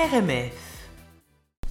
RMF. 0.00 0.52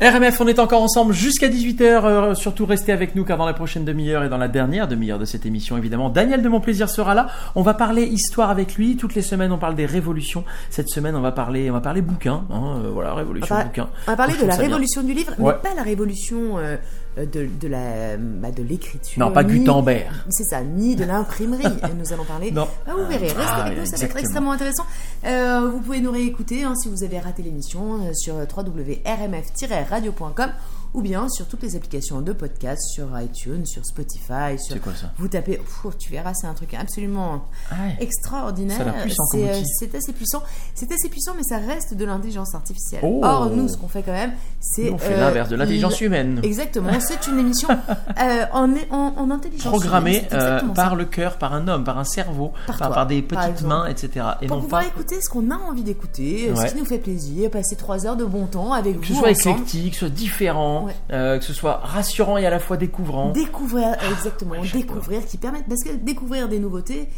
RMF, 0.01 0.39
on 0.39 0.47
est 0.47 0.59
encore 0.59 0.81
ensemble 0.83 1.13
jusqu'à 1.13 1.50
18h. 1.50 1.81
euh, 2.05 2.36
surtout 2.36 2.66
restez 2.66 2.92
avec 2.92 3.16
nous 3.16 3.25
car 3.25 3.38
dans 3.38 3.46
la 3.46 3.54
prochaine 3.54 3.83
demi-heure 3.86 4.24
et 4.24 4.29
dans 4.29 4.38
la 4.38 4.48
dernière 4.48 4.88
demi-heure 4.88 5.17
de 5.19 5.25
cette 5.25 5.45
émission, 5.48 5.77
évidemment, 5.77 6.09
Daniel 6.09 6.42
de 6.43 6.47
Mon 6.47 6.61
Plaisir 6.61 6.89
sera 6.89 7.15
là. 7.15 7.27
On 7.55 7.63
va 7.63 7.73
parler 7.73 8.04
histoire 8.04 8.50
avec 8.52 8.75
lui. 8.75 8.97
Toutes 8.97 9.15
les 9.15 9.21
semaines, 9.23 9.52
on 9.52 9.57
parle 9.57 9.75
des 9.75 9.86
révolutions. 9.88 10.45
Cette 10.70 10.89
semaine, 10.89 11.15
on 11.15 11.21
va 11.21 11.31
parler, 11.31 11.70
on 11.70 11.73
va 11.73 11.81
parler 11.81 12.02
bouquin. 12.02 12.45
hein, 12.52 12.81
euh, 12.86 12.89
voilà, 12.93 13.14
révolution 13.16 13.55
On 13.55 13.57
va- 13.57 13.66
bouquin. 13.66 13.89
On 14.07 14.12
va 14.12 14.18
parler 14.18 14.34
de 14.36 14.46
la 14.46 14.55
bien. 14.55 14.66
révolution 14.68 15.02
du 15.04 15.14
livre, 15.14 15.34
Ouais. 15.39 15.54
mais 15.64 15.70
pas 15.70 15.75
la 15.75 15.84
révolution 15.84 16.57
euh, 16.59 16.77
de, 17.18 17.48
de 17.60 17.68
la 17.68 18.16
bah, 18.18 18.52
de 18.52 18.62
l'écriture. 18.64 19.20
Non, 19.20 19.32
pas 19.32 19.44
ni- 19.44 19.59
Gutenberg. 19.59 20.08
C'est 20.30 20.44
ça, 20.46 20.62
ni 20.64 20.96
de 20.96 21.04
l'imprimerie. 21.05 21.64
Nous 21.98 22.14
allons 22.14 22.26
parler. 22.26 22.52
Non. 22.52 22.68
Ah, 22.88 22.91
vous 22.98 23.05
verrez, 23.08 23.28
restez 23.28 23.41
Ah, 23.46 23.64
avec 23.66 23.80
nous, 23.80 23.86
ça 23.86 23.98
va 23.98 24.04
être 24.05 24.18
extrêmement 24.18 24.52
intéressant. 24.52 24.84
Euh, 25.26 25.70
vous 25.72 25.80
pouvez 25.82 26.00
nous 26.02 26.12
réécouter 26.12 26.64
hein, 26.64 26.76
si 26.76 26.90
vous 26.90 27.04
avez 27.04 27.20
raté 27.20 27.44
l'émission 27.44 28.05
euh, 28.05 28.14
sur 28.14 28.36
www.rmf-radio.com 28.36 30.49
ou 30.93 31.02
bien 31.02 31.29
sur 31.29 31.48
toutes 31.48 31.61
les 31.63 31.75
applications 31.75 32.21
de 32.21 32.34
podcast, 32.34 32.81
sur 32.93 33.07
iTunes, 33.20 33.66
sur 33.66 33.85
Spotify. 33.85 34.57
Sur... 34.57 34.73
C'est 34.75 34.79
quoi 34.81 34.93
ça? 34.95 35.12
Vous 35.17 35.27
tapez, 35.27 35.57
Pfff, 35.57 35.98
tu 35.98 36.12
verras, 36.12 36.34
c'est 36.34 36.48
un 36.48 36.53
truc 36.53 36.73
absolument 36.73 37.45
Ah 37.71 37.75
ouais. 37.88 37.98
extraordinaire. 38.03 38.95
C'est 39.31 39.49
euh, 39.49 39.62
c'est 39.77 39.93
assez 39.95 40.13
puissant. 40.13 40.41
C'est 40.75 40.91
assez 40.91 41.09
puissant, 41.09 41.34
mais 41.35 41.43
ça 41.43 41.57
reste 41.57 41.93
de 41.93 42.05
l'intelligence 42.05 42.55
artificielle. 42.55 43.02
Oh. 43.03 43.21
Or, 43.23 43.49
nous, 43.49 43.67
ce 43.67 43.77
qu'on 43.77 43.88
fait 43.88 44.03
quand 44.03 44.12
même, 44.13 44.34
c'est. 44.59 44.89
On 44.89 44.98
fait 44.98 45.13
euh, 45.13 45.20
l'inverse 45.20 45.49
de 45.49 45.55
l'intelligence 45.55 46.02
l- 46.02 46.07
humaine. 46.07 46.39
Exactement, 46.43 46.91
c'est 46.99 47.27
une 47.27 47.40
émission 47.40 47.67
euh, 48.21 48.45
en, 48.53 48.70
en, 48.91 49.13
en 49.17 49.31
intelligence 49.31 49.71
Programmée 49.71 50.27
euh, 50.34 50.59
ça. 50.59 50.65
par 50.76 50.95
le 50.95 51.05
cœur, 51.05 51.37
par 51.37 51.53
un 51.53 51.67
homme, 51.67 51.84
par 51.84 51.98
un 51.98 52.03
cerveau, 52.03 52.51
Par 52.67 52.77
par, 52.77 52.87
toi, 52.87 52.95
par 52.95 53.07
des 53.07 53.21
par 53.21 53.40
petites 53.41 53.51
exemple. 53.57 53.70
mains, 53.70 53.85
etc. 53.87 54.26
Et 54.41 54.48
Pour 54.48 54.57
non 54.57 54.63
pouvoir 54.63 54.81
pas 54.81 54.87
écouter 54.87 55.21
ce 55.21 55.29
qu'on 55.29 55.51
a 55.51 55.55
envie 55.55 55.84
d'écouter, 55.84 56.51
Ouais. 56.51 56.67
ce 56.67 56.73
qui 56.73 56.79
nous 56.79 56.85
fait 56.85 56.98
plaisir, 56.98 57.49
passer 57.51 57.76
trois 57.76 58.05
heures 58.05 58.15
de 58.17 58.26
bon 58.26 58.45
temps 58.48 58.73
avec 58.73 58.99
que 58.99 59.05
ce 59.07 59.13
vous 59.13 59.20
soit 59.20 59.29
ensemble. 59.29 59.55
éclectique, 59.57 59.95
soit 59.95 60.09
différent, 60.09 60.79
Ouais. 60.86 60.96
euh, 61.12 61.38
que 61.40 61.44
ce 61.46 61.54
soit 61.54 61.77
rassurant 61.77 62.38
et 62.38 62.46
à 62.46 62.49
la 62.49 62.60
fois 62.60 62.77
découvrant. 62.77 63.32
Découvrir, 63.32 63.88
euh, 64.02 64.11
exactement, 64.11 64.52
ouais, 64.52 64.67
découvrir, 64.73 65.25
qui 65.25 65.38
permettent, 65.38 65.67
parce 65.67 65.83
que 65.83 65.94
découvrir 65.95 66.47
des 66.49 66.59
nouveautés, 66.59 67.09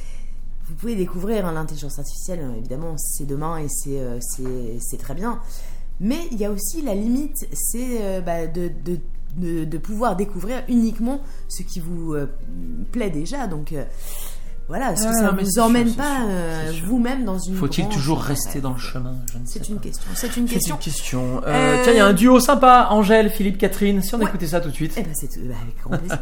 vous 0.67 0.75
pouvez 0.75 0.95
découvrir 0.95 1.45
hein, 1.45 1.51
l'intelligence 1.53 1.99
artificielle, 1.99 2.39
euh, 2.41 2.57
évidemment, 2.57 2.95
c'est 2.97 3.25
demain 3.25 3.57
et 3.57 3.67
c'est 3.69 3.99
euh, 3.99 4.19
c'est- 4.21 4.97
très 4.97 5.13
bien. 5.13 5.39
Mais 5.99 6.19
il 6.31 6.37
y 6.39 6.45
a 6.45 6.51
aussi 6.51 6.81
la 6.81 6.95
limite, 6.95 7.47
c'est 7.53 8.21
bah, 8.21 8.47
de, 8.47 8.71
de, 8.83 8.97
de, 9.37 9.65
de 9.65 9.77
pouvoir 9.77 10.15
découvrir 10.15 10.63
uniquement 10.67 11.21
ce 11.47 11.61
qui 11.63 11.79
vous 11.79 12.13
euh, 12.15 12.27
plaît 12.91 13.09
déjà. 13.11 13.45
Donc 13.47 13.71
euh, 13.73 13.83
voilà, 14.71 14.93
est-ce 14.93 15.05
que 15.05 15.13
ça 15.13 15.33
mais 15.33 15.43
vous 15.43 15.59
emmène 15.59 15.93
pas 15.95 16.21
euh, 16.29 16.71
vous-même 16.85 17.25
dans 17.25 17.37
une 17.37 17.55
Faut-il 17.57 17.89
toujours 17.89 18.19
Ouais, 18.19 18.27
rester 18.27 18.61
dans 18.61 18.71
le 18.71 18.79
chemin 18.79 19.11
ne 19.11 19.45
C'est 19.45 19.67
une 19.67 19.79
question. 19.81 20.09
C'est 20.15 20.37
une 20.37 20.47
C'est 20.47 20.53
question. 20.53 20.75
une 20.75 20.81
question. 20.81 21.41
Euh, 21.45 21.77
Euh, 21.77 21.83
Tiens, 21.83 21.91
il 21.91 21.97
y 21.97 21.99
a 21.99 22.05
un 22.05 22.13
duo 22.13 22.39
sympa, 22.39 22.87
Angèle, 22.91 23.29
Philippe, 23.31 23.57
Catherine. 23.57 24.01
Si 24.01 24.15
on 24.15 24.19
Ouais. 24.19 24.25
écoutait 24.27 24.47
ça 24.47 24.61
tout 24.61 24.69
de 24.69 24.73
suite. 24.73 24.93
Eh 24.95 25.01
ben, 25.03 25.11
c'est 25.13 25.27
tout- 25.27 25.41
bah, 25.45 25.55
avec 25.61 25.77
grand 25.83 25.97
plaisir. 25.97 26.17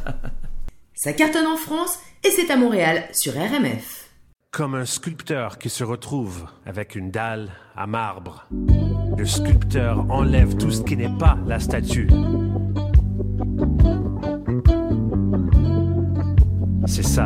Ça 0.96 1.14
cartonne 1.14 1.46
en 1.46 1.58
France 1.58 2.00
et 2.24 2.30
c'est 2.32 2.50
à 2.52 2.58
Montréal 2.58 3.04
sur 3.14 3.34
RMF. 3.34 4.10
Comme 4.52 4.74
un 4.74 4.86
sculpteur 4.86 5.60
qui 5.60 5.70
se 5.70 5.84
retrouve 5.84 6.46
avec 6.66 6.96
une 6.96 7.12
dalle 7.12 7.50
à 7.78 7.86
marbre. 7.86 8.48
Le 9.16 9.26
sculpteur 9.26 10.06
enlève 10.10 10.56
tout 10.56 10.72
ce 10.72 10.82
qui 10.82 10.98
n'est 10.98 11.16
pas 11.20 11.38
la 11.46 11.60
statue. 11.60 12.10
C'est 16.86 17.06
ça, 17.06 17.26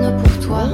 Pour 0.00 0.38
toi. 0.40 0.64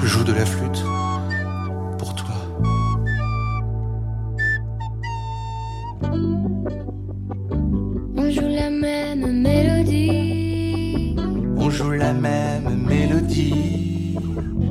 Je 0.00 0.06
joue 0.06 0.24
de 0.24 0.32
la 0.32 0.44
flûte 0.44 0.84
pour 1.98 2.14
toi. 2.14 2.34
On 8.16 8.30
joue 8.30 8.48
la 8.48 8.70
même 8.70 9.42
mélodie. 9.42 11.16
On 11.56 11.70
joue 11.70 11.92
la 11.92 12.12
même 12.12 12.84
mélodie, 12.86 14.16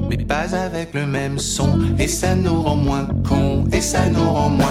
mais 0.09 0.18
pas 0.18 0.56
avec 0.56 0.94
le 0.94 1.06
même 1.08 1.40
son. 1.40 1.80
Et 1.97 2.08
ça 2.08 2.36
nous 2.36 2.62
rend 2.62 2.75
moins 2.75 3.08
cons, 3.28 3.66
et 3.72 3.81
ça 3.81 4.09
nous 4.09 4.30
rend 4.30 4.50
moins 4.50 4.71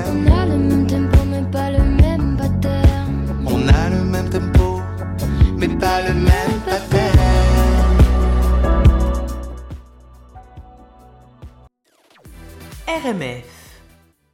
RMF. 12.91 13.45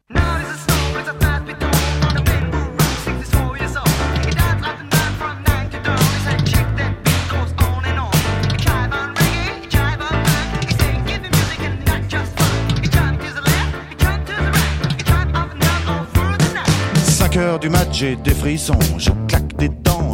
Not 0.10 0.42
a 0.42 0.68
5 17.04 17.38
heures 17.38 17.60
du 17.60 17.70
match, 17.70 17.90
j'ai 17.92 18.16
des 18.16 18.34
frissons. 18.34 18.80
Je 18.98 19.12
claque 19.28 19.47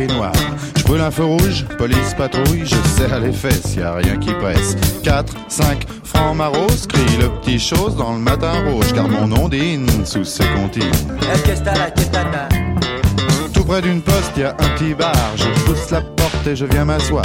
noir. 0.00 0.32
Je 0.76 0.82
brûle 0.84 1.00
un 1.00 1.10
feu 1.10 1.24
rouge, 1.24 1.64
police 1.78 2.14
patrouille, 2.16 2.64
je 2.64 2.76
serre 2.96 3.20
les 3.20 3.32
fesses, 3.32 3.74
y 3.76 3.82
a 3.82 3.94
rien 3.94 4.16
qui 4.16 4.32
presse. 4.32 4.76
4, 5.02 5.34
5 5.48 5.86
francs 6.04 6.36
maros, 6.36 6.86
crie 6.88 7.16
le 7.20 7.28
petit 7.40 7.58
chose 7.58 7.96
dans 7.96 8.12
le 8.12 8.18
matin 8.18 8.52
rouge, 8.70 8.92
car 8.94 9.08
mon 9.08 9.30
ondine 9.32 9.88
sous 10.04 10.24
ses 10.24 10.44
comptines. 10.56 10.90
Tout 13.52 13.64
près 13.64 13.82
d'une 13.82 14.00
poste, 14.00 14.36
y 14.36 14.44
a 14.44 14.50
un 14.50 14.68
petit 14.76 14.94
bar. 14.94 15.14
Je 15.36 15.48
pousse 15.64 15.90
la 15.90 16.00
porte 16.00 16.46
et 16.46 16.56
je 16.56 16.64
viens 16.64 16.84
m'asseoir. 16.84 17.24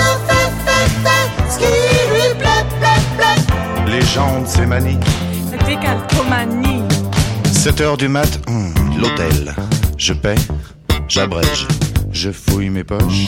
plaît. 3.91 3.99
Les 3.99 4.05
gens 4.05 4.41
de 4.41 4.47
ces 4.47 4.65
manies. 4.65 4.99
Décalcomanie. 5.65 6.83
7 7.51 7.81
heures 7.81 7.97
du 7.97 8.07
mat, 8.07 8.39
hum, 8.47 8.73
l'hôtel. 8.99 9.53
Je 9.97 10.13
paie, 10.13 10.35
j'abrège, 11.07 11.67
je 12.11 12.31
fouille 12.31 12.69
mes 12.69 12.83
poches. 12.83 13.27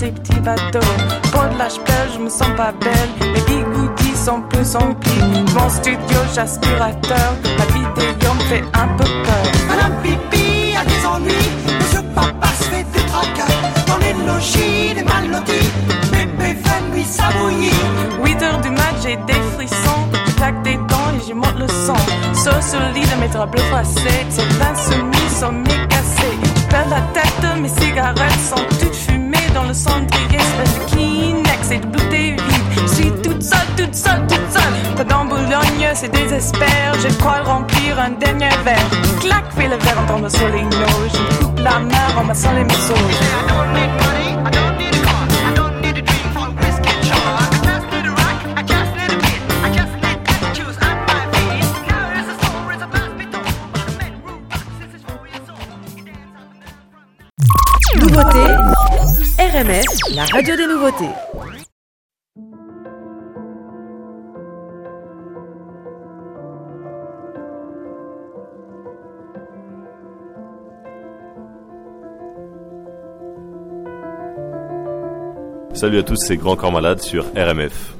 ces 0.00 0.12
petits 0.12 0.40
bateaux. 0.40 0.92
Pour 1.30 1.44
de 1.44 1.58
l'âge 1.58 1.78
je 2.14 2.18
me 2.18 2.30
sens 2.30 2.48
pas 2.56 2.72
belle. 2.72 3.10
Les 3.34 3.42
bigoudis 3.42 4.16
sont 4.16 4.40
plus 4.48 4.74
remplis. 4.74 5.20
Mon 5.54 5.68
studio, 5.68 6.18
j'aspirateur. 6.34 7.30
La 7.58 7.66
vidéo 7.66 8.30
me 8.34 8.44
fait 8.50 8.64
un 8.72 8.88
peu 8.96 9.04
peur. 9.04 9.46
Madame 9.68 9.94
Pipi 10.02 10.74
a 10.80 10.84
des 10.84 11.06
ennuis. 11.06 11.50
Monsieur 11.78 12.02
Papa 12.14 12.48
se 12.58 12.64
fait 12.70 12.86
des 12.94 13.04
tracas. 13.10 13.52
Dans 13.86 13.98
les 13.98 14.14
logis, 14.26 14.94
les 14.94 15.02
mal 15.02 15.30
lotis. 15.30 15.70
Bébé 16.12 16.56
fait 16.64 16.82
nuit 16.94 17.04
ça 17.04 17.28
bouillit. 17.38 17.70
8 18.24 18.42
heures 18.42 18.60
du 18.62 18.70
mat, 18.70 18.94
j'ai 19.02 19.16
des 19.16 19.40
frissons. 19.54 20.02
Je 20.26 20.32
claque 20.32 20.62
des 20.62 20.76
dents 20.76 21.10
et 21.14 21.26
j'y 21.26 21.34
monte 21.34 21.58
le. 21.58 21.68
Sauf 21.68 22.70
sur 22.70 22.80
le 22.80 22.94
lit 22.94 23.06
de 23.06 23.20
mes 23.20 23.28
draps 23.28 23.50
bleus 23.52 23.64
froissés. 23.64 24.24
C'est 24.30 24.48
l'insomnie, 24.58 25.28
sommeil 25.28 25.86
cassé. 25.88 26.30
Je 26.56 26.62
perds 26.70 26.88
la 26.88 27.02
tête, 27.12 27.60
mes 27.60 27.68
cigarettes 27.68 28.40
sont 28.48 28.64
toutes 28.80 28.94
fumées 28.94 29.19
dans 29.54 29.64
le 29.64 29.74
cendrier. 29.74 30.38
Espèce 30.38 30.74
de 30.74 30.90
Kleenex 30.90 31.70
et 31.70 31.78
de 31.78 31.86
bouteilles 31.86 32.36
vides. 32.36 32.80
Je 32.82 32.94
suis 32.94 33.10
toute 33.22 33.42
seule, 33.42 33.58
toute 33.76 33.94
seule, 33.94 34.26
toute 34.28 34.50
seule. 34.50 34.96
Pas 34.96 35.04
dans 35.04 35.24
Boulogne, 35.24 35.90
c'est 35.94 36.12
désespère. 36.12 36.92
De 37.02 37.22
quoi 37.22 37.42
remplir 37.44 37.98
un 37.98 38.10
dernier 38.10 38.50
verre. 38.64 38.90
Clac, 39.20 39.44
fais 39.56 39.68
le 39.68 39.76
verre 39.76 39.98
en 40.00 40.06
tombant 40.06 40.28
sur 40.28 40.48
les 40.48 40.62
noix. 40.62 41.08
Je 41.12 41.44
coupe 41.44 41.58
la 41.58 41.78
main 41.80 42.06
en 42.12 42.20
ramassant 42.20 42.52
les 42.52 42.64
morceaux. 42.64 42.94
La 59.62 60.24
radio 60.24 60.56
des 60.56 60.66
nouveautés. 60.66 61.04
Salut 75.74 75.98
à 75.98 76.02
tous, 76.04 76.16
c'est 76.16 76.38
Grand 76.38 76.56
Corps 76.56 76.72
Malade 76.72 77.02
sur 77.02 77.26
RMF. 77.36 77.99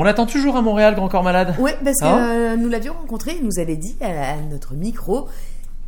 On 0.00 0.04
l'attend 0.04 0.26
toujours 0.26 0.56
à 0.56 0.62
Montréal, 0.62 0.94
Grand 0.94 1.08
Corps 1.08 1.24
Malade. 1.24 1.56
Oui, 1.58 1.72
parce 1.82 1.98
que 1.98 2.04
Hein 2.04 2.28
euh, 2.30 2.56
nous 2.56 2.68
l'avions 2.68 2.92
rencontré, 2.94 3.36
il 3.40 3.44
nous 3.44 3.58
avait 3.58 3.76
dit 3.76 3.96
à, 4.00 4.34
à 4.34 4.36
notre 4.48 4.74
micro 4.74 5.28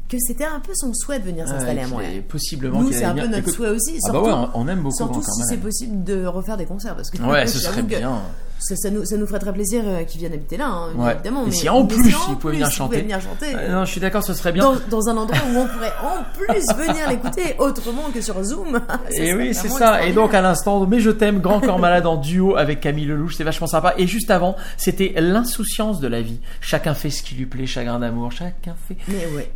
que 0.08 0.16
c'était 0.18 0.44
un 0.44 0.58
peu 0.58 0.72
son 0.74 0.92
souhait 0.92 1.20
de 1.20 1.24
venir 1.24 1.46
s'installer 1.46 1.82
à 1.82 1.86
Montréal. 1.86 2.22
Possiblement 2.28 2.82
Nous, 2.82 2.90
c'est 2.90 3.04
un 3.04 3.14
peu 3.14 3.26
notre 3.26 3.38
Écoute- 3.38 3.54
souhait 3.54 3.68
aussi. 3.68 4.00
Ah 4.08 4.12
bah 4.12 4.20
ouais, 4.20 4.32
on- 4.54 4.66
aime 4.66 4.80
beaucoup 4.80 4.96
Surtout 4.96 5.22
si 5.22 5.42
c'est 5.48 5.58
possible 5.58 6.02
de 6.02 6.26
refaire 6.26 6.56
des 6.56 6.66
concerts. 6.66 6.96
Parce 6.96 7.08
que 7.10 7.22
Ouais, 7.22 7.46
ce 7.46 7.60
serait 7.60 7.82
que 7.82 7.86
bien. 7.86 8.20
Ça, 8.60 8.76
ça 8.76 8.90
nous, 8.90 9.04
ça 9.04 9.16
nous 9.16 9.26
ferait 9.26 9.38
très 9.38 9.52
plaisir 9.52 9.82
euh, 9.86 10.04
qu'ils 10.04 10.20
viennent 10.20 10.34
habiter 10.34 10.56
là, 10.58 10.66
hein, 10.66 10.88
Ouais. 10.96 11.14
évidemment. 11.14 11.42
Et 11.44 11.46
mais- 11.46 11.52
si 11.52 11.68
en 11.68 11.82
mais 11.82 11.88
plus, 11.88 12.10
si 12.10 12.14
en 12.14 12.18
il 12.30 12.36
pouvait 12.36 12.52
plus, 12.52 12.58
venir 12.60 12.70
chanter. 12.70 13.00
venir 13.02 13.20
chanter. 13.20 13.46
Euh, 13.56 13.72
non, 13.72 13.84
je 13.86 13.90
suis 13.90 14.00
d'accord, 14.00 14.22
ce 14.22 14.34
serait 14.34 14.52
bien. 14.52 14.62
Dans, 14.62 14.76
dans 14.90 15.08
un 15.08 15.16
endroit 15.16 15.38
où 15.52 15.56
on 15.58 15.66
pourrait 15.66 15.92
en 16.02 16.22
plus 16.34 16.64
venir 16.86 17.08
l'écouter 17.08 17.54
autrement 17.58 18.10
que 18.14 18.20
sur 18.20 18.42
Zoom. 18.44 18.80
Et 19.10 19.16
serait 19.16 19.34
oui, 19.34 19.54
c'est 19.54 19.68
ça. 19.70 20.04
Et 20.06 20.12
donc 20.12 20.34
à 20.34 20.40
l'instant, 20.42 20.86
mais 20.86 21.00
je 21.00 21.10
t'aime, 21.10 21.40
Grand 21.40 21.60
Corps 21.60 21.78
Malade 21.78 22.06
en 22.06 22.16
duo 22.16 22.56
avec 22.56 22.80
Camille 22.80 23.06
Lelouch, 23.06 23.34
c'est 23.36 23.44
vachement 23.44 23.66
sympa. 23.66 23.94
Et 23.96 24.06
juste 24.06 24.30
avant, 24.30 24.56
c'était 24.76 25.14
l'insouciance 25.16 26.00
de 26.00 26.08
la 26.08 26.20
vie. 26.20 26.40
Chacun 26.60 26.94
fait 26.94 27.10
ce 27.10 27.22
qui 27.22 27.34
lui 27.36 27.46
plaît, 27.46 27.66
chagrin 27.66 27.98
d'amour, 27.98 28.30
chacun 28.32 28.74
fait. 28.88 28.96
Mais 29.08 29.26
ouais. 29.34 29.50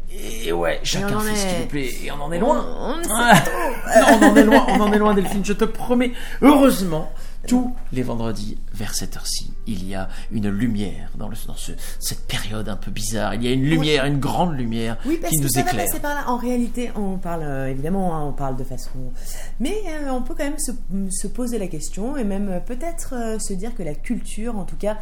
Et 0.47 0.53
ouais, 0.53 0.81
chacun 0.83 1.21
fait 1.21 1.35
ce 1.37 1.47
qui 1.47 1.61
lui 1.61 1.67
plaît. 1.67 1.91
Et 2.05 2.11
on 2.11 2.23
en 2.23 2.33
est 2.33 2.39
loin. 2.39 2.65
Ah. 3.15 3.35
non, 4.01 4.19
on 4.23 4.27
en 4.31 4.37
est 4.37 4.45
loin, 4.45 4.67
on 4.69 4.81
en 4.81 4.93
est 4.93 4.99
loin, 4.99 5.13
Delphine. 5.15 5.45
Je 5.45 5.53
te 5.53 5.65
promets. 5.65 6.13
Heureusement, 6.41 7.13
tous 7.47 7.75
les 7.93 8.03
vendredis 8.03 8.59
vers 8.73 8.95
cette 8.95 9.17
heure-ci, 9.17 9.53
il 9.67 9.87
y 9.89 9.95
a 9.95 10.09
une 10.31 10.49
lumière 10.49 11.11
dans, 11.17 11.29
le, 11.29 11.37
dans 11.47 11.55
ce- 11.57 11.73
cette 12.01 12.27
période 12.27 12.69
un 12.69 12.77
peu 12.77 12.91
bizarre. 12.91 13.35
Il 13.35 13.43
y 13.45 13.49
a 13.49 13.53
une 13.53 13.65
lumière, 13.65 14.05
une 14.05 14.19
grande 14.21 14.57
lumière 14.57 14.97
Oui, 15.07 15.19
parce 15.21 15.31
qui 15.33 15.39
que 15.39 15.43
nous 15.45 15.49
ça 15.49 15.63
va 15.63 15.71
éclaire. 15.71 15.87
passer 15.87 16.01
par 16.01 16.15
là. 16.15 16.25
En 16.29 16.37
réalité, 16.37 16.91
on 16.97 17.17
parle 17.19 17.43
euh, 17.43 17.71
évidemment, 17.71 18.15
hein, 18.17 18.23
on 18.25 18.33
parle 18.33 18.57
de 18.57 18.65
façon, 18.65 18.91
mais 19.61 19.75
euh, 19.89 20.11
on 20.11 20.23
peut 20.23 20.35
quand 20.37 20.45
même 20.45 20.59
se, 20.59 20.73
se 21.11 21.27
poser 21.27 21.59
la 21.59 21.67
question 21.69 22.17
et 22.17 22.25
même 22.25 22.49
euh, 22.49 22.61
peut-être 22.61 23.15
euh, 23.15 23.39
se 23.39 23.53
dire 23.53 23.75
que 23.75 23.83
la 23.83 23.95
culture, 23.95 24.57
en 24.59 24.65
tout 24.65 24.77
cas, 24.77 24.99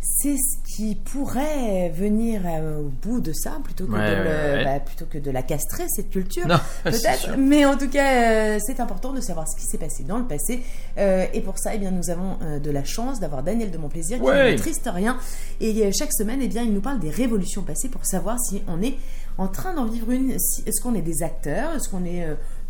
c'est 0.00 0.36
ce 0.36 0.56
qui 0.76 0.94
pourrait 0.94 1.90
venir 1.90 2.42
euh, 2.46 2.80
au 2.82 2.84
bout 3.02 3.20
de 3.20 3.32
ça 3.32 3.58
plutôt 3.64 3.86
que, 3.86 3.92
Ouais, 3.92 4.10
de, 4.10 4.14
le- 4.16 4.28
ouais, 4.28 4.52
ouais. 4.58 4.64
bah, 4.64 4.80
plutôt 4.80 5.06
que 5.06 5.18
de 5.18 5.30
la 5.30 5.42
castrer 5.42 5.84
cette 5.88 6.10
culture. 6.10 6.44
Peut-être. 6.84 7.36
Mais 7.36 7.64
en 7.64 7.76
tout 7.76 7.88
cas, 7.88 8.22
euh, 8.22 8.58
c'est 8.64 8.78
important 8.80 9.12
de 9.12 9.20
savoir 9.20 9.48
ce 9.48 9.56
qui 9.56 9.66
s'est 9.66 9.78
passé 9.78 10.04
dans 10.04 10.18
le 10.18 10.24
passé. 10.26 10.62
Euh, 10.98 11.26
et 11.34 11.40
pour 11.40 11.58
ça, 11.58 11.74
eh 11.74 11.78
bien, 11.78 11.90
nous 11.90 12.10
avons 12.10 12.38
euh, 12.42 12.58
de 12.60 12.70
la 12.70 12.84
chance 12.84 13.18
d'avoir 13.18 13.42
Daniel 13.42 13.70
de 13.72 13.78
Montplaisir, 13.78 14.20
qui 14.20 14.26
est 14.28 14.50
notre 14.52 14.68
historien. 14.68 15.18
Et 15.60 15.90
chaque 15.92 16.12
semaine, 16.12 16.38
eh 16.42 16.48
bien, 16.48 16.62
il 16.62 16.72
nous 16.72 16.80
parle 16.80 17.00
des 17.00 17.10
révolutions 17.10 17.62
passées 17.62 17.88
pour 17.88 18.06
savoir 18.06 18.38
si 18.40 18.62
on 18.68 18.80
est 18.82 18.94
en 19.36 19.48
train 19.48 19.74
d'en 19.74 19.86
vivre 19.86 20.10
une. 20.12 20.38
si- 20.38 20.62
Est-ce 20.66 20.80
qu'on 20.80 20.94
est 20.94 21.02
des 21.02 21.22
acteurs? 21.24 21.74
Est-ce 21.74 21.88
qu'on 21.88 22.04
est, 22.04 22.20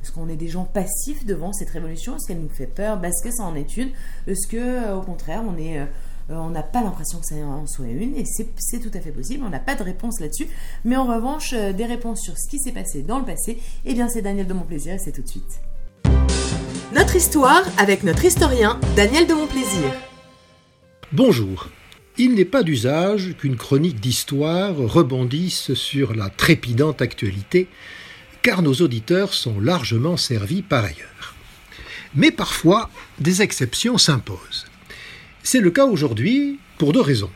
est-ce 0.03 0.13
qu'on 0.13 0.29
est 0.31 0.37
des 0.37 0.49
gens 0.49 0.65
passifs 0.65 1.27
devant 1.27 1.53
cette 1.53 1.71
révolution? 1.71 2.17
Est-ce 2.17 2.27
qu'elle 2.27 2.41
nous 2.41 2.49
fait 2.49 2.67
peur? 2.67 2.99
Bah, 2.99 3.09
Est-ce 3.09 3.23
que 3.29 3.35
ça 3.35 3.43
en 3.43 3.55
est 3.55 3.77
une? 3.77 3.91
Est-ce 4.27 4.47
que, 4.49 4.95
au 4.95 5.03
contraire, 5.03 5.43
on 5.47 5.59
est... 5.59 5.87
euh, 6.31 6.35
on 6.35 6.51
n'a 6.51 6.63
pas 6.63 6.83
l'impression 6.83 7.19
que 7.21 7.27
ça 7.27 7.35
en 7.37 7.67
soit 7.67 7.87
une, 7.87 8.15
et 8.15 8.25
c'est 8.25 8.79
tout 8.81 8.91
à 8.93 9.01
fait 9.01 9.13
possible. 9.13 9.45
On 9.47 9.51
n'a 9.51 9.59
pas 9.59 9.75
de 9.75 9.83
réponse 9.83 10.21
là-dessus. 10.21 10.47
Mais 10.85 10.97
en 10.97 11.07
revanche, 11.07 11.55
euh, 11.55 11.73
des 11.73 11.87
réponses 11.87 12.21
sur 12.23 12.37
ce 12.37 12.49
qui 12.49 12.59
s'est 12.59 12.73
passé 12.73 13.03
dans 13.03 13.19
le 13.19 13.25
passé, 13.25 13.59
eh 13.85 13.95
bien, 13.95 14.09
c'est 14.09 14.23
Daniel 14.23 14.47
de 14.47 14.53
Montplaisir, 14.53 14.97
c'est 15.03 15.13
tout 15.13 15.23
de 15.23 15.29
suite. 15.29 15.61
Notre 16.95 17.17
histoire 17.17 17.63
avec 17.79 18.03
notre 18.03 18.25
historien 18.25 18.79
Daniel 18.97 19.27
de 19.27 19.35
Montplaisir. 19.35 19.93
Bonjour. 21.13 21.69
Il 22.17 22.35
n'est 22.35 22.45
pas 22.45 22.63
d'usage 22.63 23.37
qu'une 23.39 23.57
chronique 23.57 24.01
d'histoire 24.01 24.75
rebondisse 24.77 25.75
sur 25.75 26.15
la 26.15 26.31
trépidante 26.31 27.01
actualité, 27.01 27.69
car 28.43 28.61
nos 28.61 28.75
auditeurs 28.75 29.33
sont 29.33 29.61
largement 29.61 30.17
servis 30.17 30.63
par 30.63 30.85
ailleurs. 30.85 31.35
mais 32.15 32.31
parfois 32.31 32.91
des 33.19 33.43
exceptions 33.43 33.99
s'imposent. 33.99 34.68
C'est 35.43 35.61
le 35.61 35.71
cas 35.71 35.87
aujourd'hui 35.87 36.59
pour 36.79 36.93
deux 36.93 37.01
raisons. 37.01 37.31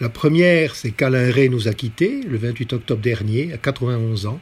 La 0.00 0.08
première, 0.08 0.74
c'est 0.74 0.90
qu'Alain 0.90 1.32
Ray 1.32 1.48
nous 1.48 1.68
a 1.68 1.72
quittés 1.72 2.20
le 2.28 2.36
28 2.36 2.74
octobre 2.74 3.00
dernier, 3.00 3.52
à 3.52 3.56
91 3.56 4.26
ans. 4.26 4.40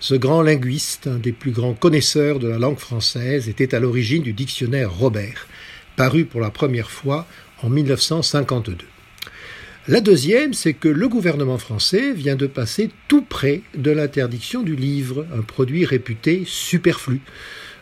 Ce 0.00 0.14
grand 0.14 0.42
linguiste, 0.42 1.06
un 1.06 1.18
des 1.18 1.32
plus 1.32 1.52
grands 1.52 1.74
connaisseurs 1.74 2.38
de 2.38 2.48
la 2.48 2.58
langue 2.58 2.78
française, 2.78 3.48
était 3.48 3.74
à 3.74 3.80
l'origine 3.80 4.22
du 4.22 4.32
dictionnaire 4.32 4.92
Robert, 4.92 5.46
paru 5.96 6.24
pour 6.24 6.40
la 6.40 6.50
première 6.50 6.90
fois 6.90 7.26
en 7.62 7.70
1952. 7.70 8.86
La 9.86 10.00
deuxième, 10.00 10.52
c'est 10.52 10.74
que 10.74 10.88
le 10.88 11.08
gouvernement 11.08 11.58
français 11.58 12.12
vient 12.12 12.36
de 12.36 12.46
passer 12.46 12.90
tout 13.08 13.22
près 13.22 13.62
de 13.74 13.90
l'interdiction 13.90 14.62
du 14.62 14.76
livre, 14.76 15.26
un 15.34 15.42
produit 15.42 15.86
réputé 15.86 16.42
superflu. 16.44 17.20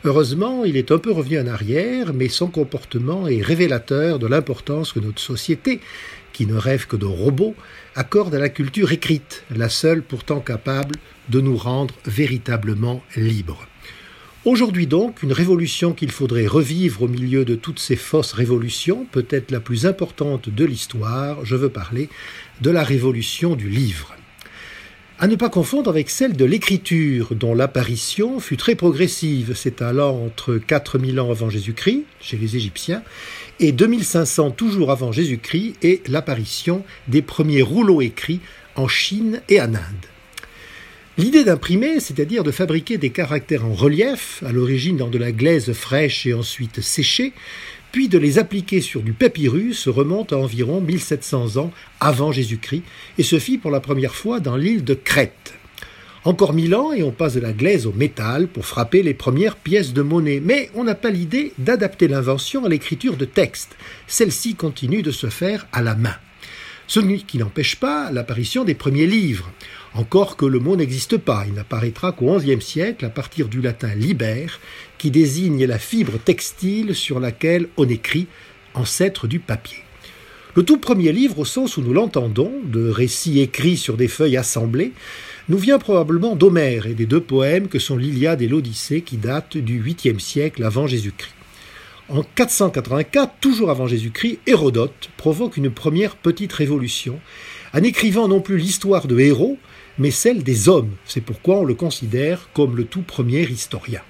Heureusement, 0.07 0.65
il 0.65 0.77
est 0.77 0.93
un 0.93 0.99
peu 0.99 1.11
revenu 1.11 1.41
en 1.41 1.49
arrière, 1.49 2.15
mais 2.15 2.29
son 2.29 2.47
comportement 2.47 3.27
est 3.27 3.43
révélateur 3.43 4.21
de 4.21 4.29
l'importance 4.29 4.93
que 4.93 5.01
notre 5.01 5.21
société, 5.21 5.81
qui 6.33 6.47
ne 6.47 6.55
rêve 6.55 6.87
que 6.87 6.95
de 6.95 7.07
robots, 7.07 7.57
accorde 7.97 8.33
à 8.33 8.39
la 8.39 8.49
culture 8.49 8.93
écrite, 8.93 9.43
la 9.51 9.69
seule 9.69 10.03
pourtant 10.03 10.39
capable 10.39 10.95
de 11.29 11.41
nous 11.41 11.57
rendre 11.57 11.93
véritablement 12.05 13.03
libres. 13.17 13.67
Aujourd'hui 14.45 14.87
donc, 14.87 15.25
une 15.25 15.33
révolution 15.33 15.93
qu'il 15.93 16.13
faudrait 16.13 16.47
revivre 16.47 17.03
au 17.03 17.09
milieu 17.09 17.45
de 17.45 17.57
toutes 17.57 17.81
ces 17.81 17.97
fausses 17.97 18.33
révolutions, 18.33 19.09
peut-être 19.11 19.51
la 19.51 19.59
plus 19.59 19.87
importante 19.87 20.49
de 20.49 20.65
l'histoire, 20.65 21.45
je 21.45 21.57
veux 21.57 21.71
parler 21.71 22.09
de 22.61 22.71
la 22.71 22.85
révolution 22.85 23.57
du 23.57 23.69
livre. 23.69 24.15
À 25.19 25.29
ne 25.29 25.37
pas 25.37 25.49
confondre 25.49 25.89
avec 25.89 26.11
celle 26.11 26.37
de 26.37 26.45
l'écriture, 26.45 27.35
dont 27.35 27.55
l'apparition 27.55 28.39
fut 28.39 28.59
très 28.59 28.75
progressive, 28.75 29.55
s'étalant 29.55 30.15
entre 30.15 30.59
4000 30.59 31.19
ans 31.21 31.31
avant 31.31 31.49
Jésus-Christ, 31.49 32.05
chez 32.21 32.37
les 32.37 32.57
Égyptiens, 32.57 33.03
et 33.59 33.73
2500 33.73 34.51
toujours 34.51 34.91
avant 34.91 35.13
Jésus-Christ, 35.13 35.77
et 35.81 36.03
l'apparition 36.07 36.85
des 37.09 37.23
premiers 37.23 37.63
rouleaux 37.63 38.03
écrits 38.03 38.41
en 38.75 38.89
Chine 38.89 39.41
et 39.49 39.59
en 39.59 39.75
Inde. 39.75 40.07
L'idée 41.17 41.45
d'imprimer, 41.45 41.99
c'est-à-dire 41.99 42.45
de 42.45 42.51
fabriquer 42.51 42.99
des 42.99 43.09
caractères 43.09 43.65
en 43.65 43.73
relief, 43.73 44.43
à 44.45 44.53
l'origine 44.53 44.99
dans 44.99 45.09
de 45.09 45.17
la 45.17 45.33
glaise 45.33 45.73
fraîche 45.73 46.27
et 46.27 46.35
ensuite 46.35 46.83
séchée, 46.83 47.33
puis 47.97 48.09
de 48.09 48.19
les 48.19 48.39
appliquer 48.39 48.83
sur 48.83 49.01
du 49.01 49.15
papyrus 49.15 49.89
remonte 49.89 50.35
à 50.35 50.37
environ 50.37 50.83
1700 50.83 51.57
ans 51.57 51.73
avant 51.99 52.31
Jésus-Christ 52.31 52.83
et 53.17 53.23
se 53.23 53.39
fit 53.39 53.57
pour 53.57 53.71
la 53.71 53.81
première 53.81 54.15
fois 54.15 54.39
dans 54.39 54.55
l'île 54.55 54.85
de 54.85 54.93
Crète. 54.93 55.55
Encore 56.23 56.53
mille 56.53 56.75
ans 56.75 56.93
et 56.93 57.03
on 57.03 57.11
passe 57.11 57.37
de 57.37 57.41
la 57.41 57.55
glaise 57.55 57.87
au 57.87 57.95
métal 57.95 58.49
pour 58.49 58.67
frapper 58.67 59.03
les 59.03 59.15
premières 59.15 59.57
pièces 59.57 59.95
de 59.95 60.03
monnaie, 60.03 60.43
mais 60.45 60.69
on 60.75 60.85
n'a 60.85 60.95
pas 60.95 61.09
l'idée 61.09 61.55
d'adapter 61.57 62.07
l'invention 62.07 62.67
à 62.67 62.69
l'écriture 62.69 63.17
de 63.17 63.25
texte. 63.25 63.75
Celle-ci 64.07 64.57
continue 64.57 65.01
de 65.01 65.11
se 65.11 65.29
faire 65.29 65.67
à 65.73 65.81
la 65.81 65.95
main. 65.95 66.17
Ce 66.89 67.01
qui 67.01 67.39
n'empêche 67.39 67.77
pas 67.77 68.13
l'apparition 68.13 68.63
des 68.65 68.75
premiers 68.75 69.07
livres. 69.07 69.51
Encore 69.95 70.37
que 70.37 70.47
le 70.47 70.61
mot 70.61 70.77
n'existe 70.77 71.17
pas, 71.17 71.45
il 71.49 71.55
n'apparaîtra 71.55 72.13
qu'au 72.13 72.37
XIe 72.37 72.61
siècle 72.61 73.05
à 73.05 73.09
partir 73.09 73.49
du 73.49 73.61
latin 73.61 73.95
liber, 73.95 74.47
qui 74.99 75.11
désigne 75.11 75.65
la 75.65 75.79
fibre 75.79 76.19
textile 76.19 76.95
sur 76.95 77.21
laquelle 77.21 77.69
on 77.77 77.89
écrit, 77.89 78.27
ancêtre 78.75 79.27
du 79.27 79.39
papier. 79.39 79.79
Le 80.55 80.63
tout 80.63 80.79
premier 80.79 81.13
livre, 81.13 81.41
au 81.41 81.45
sens 81.45 81.77
où 81.77 81.83
nous 81.83 81.93
l'entendons, 81.93 82.53
de 82.65 82.89
récits 82.89 83.41
écrits 83.41 83.77
sur 83.77 83.99
des 83.99 84.09
feuilles 84.09 84.39
assemblées, 84.39 84.93
nous 85.49 85.59
vient 85.59 85.79
probablement 85.79 86.35
d'Homère 86.35 86.87
et 86.87 86.95
des 86.95 87.05
deux 87.05 87.21
poèmes 87.21 87.69
que 87.69 87.79
sont 87.79 87.97
l'Iliade 87.97 88.41
et 88.41 88.49
l'Odyssée 88.49 89.03
qui 89.03 89.19
datent 89.19 89.59
du 89.59 89.83
8e 89.83 90.19
siècle 90.19 90.65
avant 90.65 90.87
Jésus-Christ. 90.87 91.35
En 92.09 92.23
484, 92.23 93.35
toujours 93.41 93.71
avant 93.71 93.87
Jésus-Christ, 93.87 94.39
Hérodote 94.47 95.11
provoque 95.17 95.57
une 95.57 95.71
première 95.71 96.17
petite 96.17 96.53
révolution 96.53 97.21
en 97.75 97.83
écrivant 97.83 98.27
non 98.27 98.41
plus 98.41 98.57
l'histoire 98.57 99.07
de 99.07 99.19
héros, 99.19 99.59
mais 99.99 100.11
celle 100.11 100.43
des 100.43 100.69
hommes. 100.69 100.93
C'est 101.05 101.21
pourquoi 101.21 101.59
on 101.59 101.65
le 101.65 101.75
considère 101.75 102.49
comme 102.55 102.77
le 102.77 102.85
tout 102.85 103.03
premier 103.03 103.43
historien. 103.43 104.01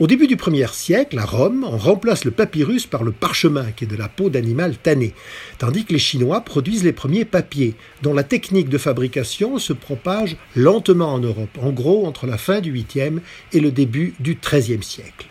Au 0.00 0.06
début 0.06 0.26
du 0.26 0.38
premier 0.38 0.66
siècle, 0.72 1.18
à 1.18 1.26
Rome, 1.26 1.62
on 1.62 1.76
remplace 1.76 2.24
le 2.24 2.30
papyrus 2.30 2.86
par 2.86 3.02
le 3.02 3.12
parchemin, 3.12 3.70
qui 3.70 3.84
est 3.84 3.86
de 3.86 3.96
la 3.96 4.08
peau 4.08 4.30
d'animal 4.30 4.78
tanné, 4.78 5.12
tandis 5.58 5.84
que 5.84 5.92
les 5.92 5.98
Chinois 5.98 6.40
produisent 6.40 6.84
les 6.84 6.94
premiers 6.94 7.26
papiers, 7.26 7.74
dont 8.00 8.14
la 8.14 8.22
technique 8.22 8.70
de 8.70 8.78
fabrication 8.78 9.58
se 9.58 9.74
propage 9.74 10.38
lentement 10.56 11.12
en 11.12 11.18
Europe, 11.18 11.58
en 11.60 11.70
gros 11.70 12.06
entre 12.06 12.26
la 12.26 12.38
fin 12.38 12.60
du 12.60 12.72
8e 12.72 13.18
et 13.52 13.60
le 13.60 13.70
début 13.70 14.14
du 14.20 14.38
XIIIe 14.40 14.82
siècle. 14.82 15.26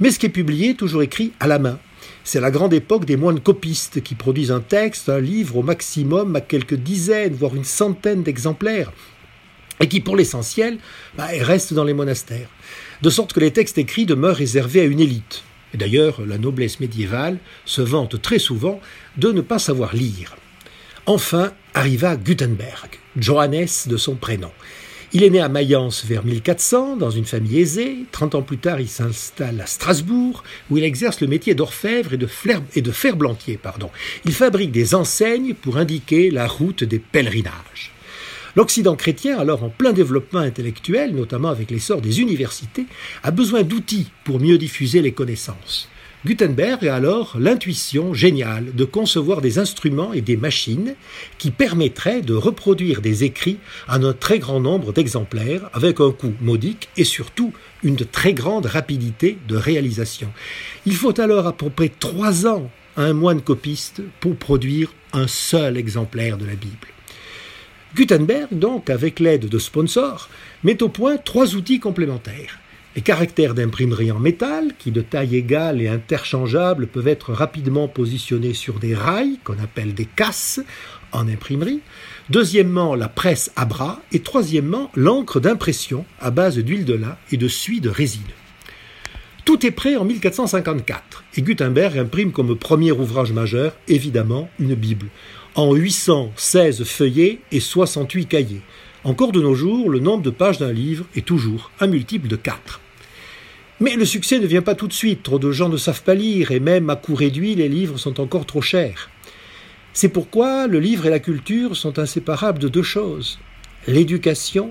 Mais 0.00 0.10
ce 0.10 0.18
qui 0.18 0.24
est 0.24 0.30
publié 0.30 0.70
est 0.70 0.78
toujours 0.78 1.02
écrit 1.02 1.32
à 1.38 1.46
la 1.46 1.58
main. 1.58 1.78
C'est 2.24 2.40
la 2.40 2.50
grande 2.50 2.72
époque 2.72 3.04
des 3.04 3.18
moines 3.18 3.40
copistes 3.40 4.02
qui 4.02 4.14
produisent 4.14 4.52
un 4.52 4.60
texte, 4.60 5.10
un 5.10 5.20
livre 5.20 5.58
au 5.58 5.62
maximum 5.62 6.34
à 6.34 6.40
quelques 6.40 6.76
dizaines, 6.76 7.34
voire 7.34 7.54
une 7.54 7.64
centaine 7.64 8.22
d'exemplaires, 8.22 8.90
et 9.80 9.86
qui 9.86 10.00
pour 10.00 10.16
l'essentiel 10.16 10.78
bah, 11.14 11.26
restent 11.40 11.74
dans 11.74 11.84
les 11.84 11.94
monastères, 11.94 12.48
de 13.02 13.10
sorte 13.10 13.32
que 13.32 13.40
les 13.40 13.52
textes 13.52 13.78
écrits 13.78 14.06
demeurent 14.06 14.36
réservés 14.36 14.80
à 14.80 14.84
une 14.84 15.00
élite. 15.00 15.44
Et 15.74 15.76
d'ailleurs, 15.76 16.20
la 16.26 16.38
noblesse 16.38 16.80
médiévale 16.80 17.38
se 17.64 17.82
vante 17.82 18.20
très 18.22 18.38
souvent 18.38 18.80
de 19.16 19.32
ne 19.32 19.40
pas 19.40 19.58
savoir 19.58 19.94
lire. 19.94 20.36
Enfin 21.06 21.52
arriva 21.74 22.16
Gutenberg, 22.16 22.98
Johannes 23.16 23.66
de 23.86 23.96
son 23.96 24.14
prénom. 24.14 24.50
Il 25.14 25.24
est 25.24 25.30
né 25.30 25.40
à 25.40 25.48
Mayence 25.48 26.04
vers 26.04 26.22
1400, 26.22 26.96
dans 26.96 27.10
une 27.10 27.24
famille 27.24 27.60
aisée. 27.60 28.04
Trente 28.12 28.34
ans 28.34 28.42
plus 28.42 28.58
tard, 28.58 28.78
il 28.78 28.88
s'installe 28.88 29.58
à 29.58 29.66
Strasbourg, 29.66 30.44
où 30.68 30.76
il 30.76 30.84
exerce 30.84 31.22
le 31.22 31.28
métier 31.28 31.54
d'orfèvre 31.54 32.12
et 32.12 32.18
de, 32.18 32.92
ferblantier. 32.92 33.58
Il 34.26 34.32
fabrique 34.32 34.70
des 34.70 34.94
enseignes 34.94 35.54
pour 35.54 35.78
indiquer 35.78 36.30
la 36.30 36.46
route 36.46 36.84
des 36.84 36.98
pèlerinages. 36.98 37.92
L'Occident 38.56 38.96
chrétien, 38.96 39.38
alors 39.38 39.64
en 39.64 39.68
plein 39.68 39.92
développement 39.92 40.40
intellectuel, 40.40 41.14
notamment 41.14 41.48
avec 41.48 41.70
l'essor 41.70 42.00
des 42.00 42.20
universités, 42.20 42.86
a 43.22 43.30
besoin 43.30 43.62
d'outils 43.62 44.10
pour 44.24 44.40
mieux 44.40 44.58
diffuser 44.58 45.02
les 45.02 45.12
connaissances. 45.12 45.88
Gutenberg 46.26 46.84
a 46.88 46.96
alors 46.96 47.36
l'intuition 47.38 48.12
géniale 48.12 48.74
de 48.74 48.84
concevoir 48.84 49.40
des 49.40 49.60
instruments 49.60 50.12
et 50.12 50.20
des 50.20 50.36
machines 50.36 50.96
qui 51.38 51.52
permettraient 51.52 52.22
de 52.22 52.34
reproduire 52.34 53.00
des 53.00 53.22
écrits 53.22 53.58
en 53.88 54.02
un 54.02 54.12
très 54.12 54.40
grand 54.40 54.58
nombre 54.58 54.92
d'exemplaires 54.92 55.70
avec 55.72 56.00
un 56.00 56.10
coût 56.10 56.34
modique 56.40 56.88
et 56.96 57.04
surtout 57.04 57.52
une 57.84 57.98
très 57.98 58.32
grande 58.32 58.66
rapidité 58.66 59.38
de 59.46 59.56
réalisation. 59.56 60.28
Il 60.86 60.96
faut 60.96 61.18
alors 61.20 61.46
à 61.46 61.56
peu 61.56 61.70
près 61.70 61.88
trois 61.88 62.48
ans 62.48 62.68
à 62.96 63.02
un 63.02 63.12
moine 63.12 63.40
copiste 63.40 64.02
pour 64.18 64.34
produire 64.34 64.92
un 65.12 65.28
seul 65.28 65.76
exemplaire 65.76 66.36
de 66.36 66.46
la 66.46 66.56
Bible. 66.56 66.88
Gutenberg, 67.94 68.48
donc, 68.52 68.90
avec 68.90 69.18
l'aide 69.18 69.48
de 69.48 69.58
sponsors, 69.58 70.28
met 70.62 70.82
au 70.82 70.88
point 70.88 71.16
trois 71.16 71.54
outils 71.54 71.80
complémentaires. 71.80 72.58
Les 72.96 73.02
caractères 73.02 73.54
d'imprimerie 73.54 74.10
en 74.10 74.18
métal, 74.18 74.72
qui 74.78 74.90
de 74.90 75.02
taille 75.02 75.36
égale 75.36 75.80
et 75.80 75.88
interchangeable 75.88 76.86
peuvent 76.86 77.08
être 77.08 77.32
rapidement 77.32 77.86
positionnés 77.86 78.54
sur 78.54 78.78
des 78.78 78.94
rails, 78.94 79.38
qu'on 79.44 79.58
appelle 79.62 79.94
des 79.94 80.04
casses, 80.04 80.60
en 81.12 81.28
imprimerie. 81.28 81.80
Deuxièmement, 82.28 82.94
la 82.94 83.08
presse 83.08 83.50
à 83.56 83.64
bras. 83.64 84.02
Et 84.12 84.20
troisièmement, 84.20 84.90
l'encre 84.94 85.40
d'impression 85.40 86.04
à 86.20 86.30
base 86.30 86.58
d'huile 86.58 86.84
de 86.84 86.94
lin 86.94 87.16
et 87.32 87.36
de 87.36 87.48
suie 87.48 87.80
de 87.80 87.88
résine. 87.88 88.22
Tout 89.44 89.64
est 89.64 89.70
prêt 89.70 89.96
en 89.96 90.04
1454 90.04 91.24
et 91.36 91.42
Gutenberg 91.42 91.96
imprime 91.96 92.32
comme 92.32 92.54
premier 92.54 92.92
ouvrage 92.92 93.32
majeur, 93.32 93.74
évidemment, 93.86 94.50
une 94.58 94.74
Bible, 94.74 95.06
en 95.58 95.74
816 95.74 96.84
feuillets 96.84 97.40
et 97.50 97.58
68 97.58 98.26
cahiers. 98.26 98.62
Encore 99.02 99.32
de 99.32 99.42
nos 99.42 99.56
jours, 99.56 99.90
le 99.90 99.98
nombre 99.98 100.22
de 100.22 100.30
pages 100.30 100.58
d'un 100.58 100.70
livre 100.70 101.04
est 101.16 101.26
toujours 101.26 101.72
un 101.80 101.88
multiple 101.88 102.28
de 102.28 102.36
4. 102.36 102.80
Mais 103.80 103.96
le 103.96 104.04
succès 104.04 104.38
ne 104.38 104.46
vient 104.46 104.62
pas 104.62 104.76
tout 104.76 104.86
de 104.86 104.92
suite, 104.92 105.24
trop 105.24 105.40
de 105.40 105.50
gens 105.50 105.68
ne 105.68 105.76
savent 105.76 106.04
pas 106.04 106.14
lire, 106.14 106.52
et 106.52 106.60
même 106.60 106.88
à 106.90 106.94
coût 106.94 107.16
réduit, 107.16 107.56
les 107.56 107.68
livres 107.68 107.98
sont 107.98 108.20
encore 108.20 108.46
trop 108.46 108.60
chers. 108.60 109.10
C'est 109.92 110.10
pourquoi 110.10 110.68
le 110.68 110.78
livre 110.78 111.06
et 111.06 111.10
la 111.10 111.18
culture 111.18 111.76
sont 111.76 111.98
inséparables 111.98 112.60
de 112.60 112.68
deux 112.68 112.84
choses, 112.84 113.40
l'éducation 113.88 114.70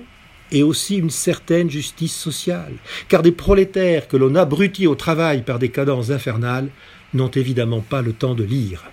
et 0.52 0.62
aussi 0.62 0.96
une 0.96 1.10
certaine 1.10 1.68
justice 1.68 2.16
sociale, 2.16 2.72
car 3.10 3.20
des 3.20 3.32
prolétaires 3.32 4.08
que 4.08 4.16
l'on 4.16 4.34
abrutit 4.36 4.86
au 4.86 4.94
travail 4.94 5.42
par 5.42 5.58
des 5.58 5.68
cadences 5.68 6.08
infernales 6.08 6.70
n'ont 7.12 7.28
évidemment 7.28 7.82
pas 7.82 8.00
le 8.00 8.14
temps 8.14 8.34
de 8.34 8.44
lire. 8.44 8.84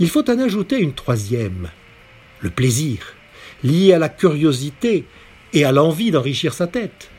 Il 0.00 0.08
faut 0.08 0.30
en 0.30 0.38
ajouter 0.38 0.78
une 0.78 0.92
troisième, 0.92 1.70
le 2.40 2.50
plaisir, 2.50 3.14
lié 3.64 3.92
à 3.92 3.98
la 3.98 4.08
curiosité 4.08 5.04
et 5.52 5.64
à 5.64 5.72
l'envie 5.72 6.12
d'enrichir 6.12 6.54
sa 6.54 6.68
tête. 6.68 7.10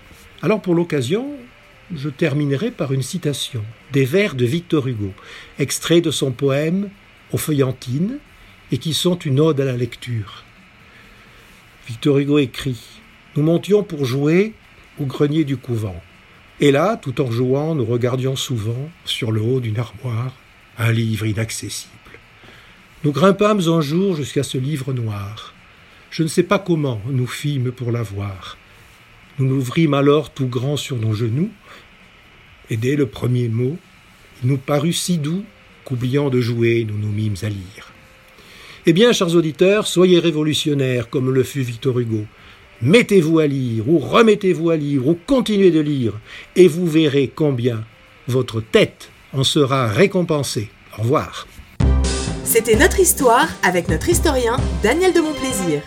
Alors 0.41 0.61
pour 0.61 0.75
l'occasion, 0.75 1.29
je 1.93 2.07
terminerai 2.07 2.71
par 2.71 2.93
une 2.93 3.01
citation 3.01 3.65
des 3.91 4.05
vers 4.05 4.33
de 4.33 4.45
Victor 4.45 4.87
Hugo, 4.87 5.11
extraits 5.57 6.03
de 6.03 6.11
son 6.11 6.31
poème 6.31 6.89
Aux 7.33 7.37
feuillantines, 7.37 8.19
et 8.71 8.77
qui 8.77 8.93
sont 8.93 9.17
une 9.17 9.41
ode 9.41 9.59
à 9.59 9.65
la 9.65 9.75
lecture. 9.75 10.45
Victor 11.87 12.17
Hugo 12.19 12.37
écrit 12.39 12.79
Nous 13.35 13.43
montions 13.43 13.83
pour 13.83 14.05
jouer 14.05 14.53
au 14.99 15.05
grenier 15.05 15.43
du 15.43 15.57
couvent. 15.57 16.01
Et 16.61 16.71
là, 16.71 16.95
tout 16.95 17.19
en 17.19 17.29
jouant, 17.29 17.75
nous 17.75 17.85
regardions 17.85 18.37
souvent, 18.37 18.89
sur 19.03 19.31
le 19.31 19.41
haut 19.41 19.59
d'une 19.59 19.79
armoire, 19.79 20.33
un 20.77 20.91
livre 20.91 21.25
inaccessible. 21.25 21.98
Nous 23.05 23.13
grimpâmes 23.13 23.61
un 23.69 23.79
jour 23.79 24.17
jusqu'à 24.17 24.43
ce 24.43 24.57
livre 24.57 24.91
noir. 24.91 25.53
Je 26.11 26.21
ne 26.21 26.27
sais 26.27 26.43
pas 26.43 26.59
comment 26.59 26.99
nous 27.09 27.27
fîmes 27.27 27.71
pour 27.71 27.93
l'avoir. 27.93 28.57
Nous 29.37 29.47
l'ouvrîmes 29.47 29.93
alors 29.93 30.31
tout 30.31 30.47
grand 30.47 30.75
sur 30.75 30.97
nos 30.97 31.13
genoux, 31.13 31.49
et 32.69 32.75
dès 32.75 32.97
le 32.97 33.05
premier 33.05 33.47
mot, 33.47 33.77
il 34.43 34.49
nous 34.49 34.57
parut 34.57 34.91
si 34.91 35.17
doux 35.17 35.45
qu'oubliant 35.85 36.29
de 36.29 36.41
jouer, 36.41 36.85
nous 36.85 36.97
nous 36.97 37.11
mîmes 37.11 37.37
à 37.41 37.47
lire. 37.47 37.93
Eh 38.85 38.91
bien, 38.91 39.13
chers 39.13 39.33
auditeurs, 39.33 39.87
soyez 39.87 40.19
révolutionnaires 40.19 41.09
comme 41.09 41.31
le 41.31 41.43
fut 41.43 41.61
Victor 41.61 41.99
Hugo. 41.99 42.25
Mettez-vous 42.81 43.39
à 43.39 43.47
lire, 43.47 43.87
ou 43.87 43.99
remettez-vous 43.99 44.71
à 44.71 44.75
lire, 44.75 45.07
ou 45.07 45.17
continuez 45.25 45.71
de 45.71 45.79
lire, 45.79 46.19
et 46.57 46.67
vous 46.67 46.85
verrez 46.85 47.31
combien 47.33 47.85
votre 48.27 48.59
tête 48.59 49.09
en 49.31 49.45
sera 49.45 49.87
récompensée. 49.87 50.69
Au 50.97 51.03
revoir. 51.03 51.47
C'était 52.49 52.75
notre 52.75 52.99
histoire 52.99 53.47
avec 53.61 53.89
notre 53.89 54.09
historien 54.09 54.57
Daniel 54.81 55.13
de 55.13 55.21
Montplaisir. 55.21 55.83